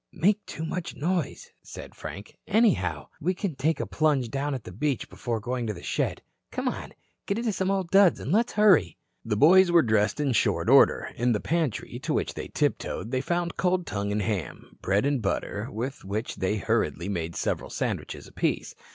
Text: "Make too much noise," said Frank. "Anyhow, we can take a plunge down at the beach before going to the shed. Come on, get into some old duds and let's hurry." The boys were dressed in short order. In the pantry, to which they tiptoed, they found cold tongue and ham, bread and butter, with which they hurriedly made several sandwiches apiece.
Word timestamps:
"Make 0.11 0.43
too 0.47 0.65
much 0.65 0.95
noise," 0.95 1.51
said 1.61 1.93
Frank. 1.93 2.35
"Anyhow, 2.47 3.09
we 3.19 3.35
can 3.35 3.53
take 3.53 3.79
a 3.79 3.85
plunge 3.85 4.31
down 4.31 4.55
at 4.55 4.63
the 4.63 4.71
beach 4.71 5.07
before 5.07 5.39
going 5.39 5.67
to 5.67 5.75
the 5.75 5.83
shed. 5.83 6.23
Come 6.49 6.67
on, 6.67 6.93
get 7.27 7.37
into 7.37 7.53
some 7.53 7.69
old 7.69 7.91
duds 7.91 8.19
and 8.19 8.31
let's 8.31 8.53
hurry." 8.53 8.97
The 9.23 9.37
boys 9.37 9.71
were 9.71 9.83
dressed 9.83 10.19
in 10.19 10.31
short 10.33 10.71
order. 10.71 11.11
In 11.17 11.33
the 11.33 11.39
pantry, 11.39 11.99
to 11.99 12.15
which 12.15 12.33
they 12.33 12.47
tiptoed, 12.47 13.11
they 13.11 13.21
found 13.21 13.57
cold 13.57 13.85
tongue 13.85 14.11
and 14.11 14.23
ham, 14.23 14.79
bread 14.81 15.05
and 15.05 15.21
butter, 15.21 15.69
with 15.69 16.03
which 16.03 16.37
they 16.37 16.57
hurriedly 16.57 17.07
made 17.07 17.35
several 17.35 17.69
sandwiches 17.69 18.25
apiece. 18.27 18.73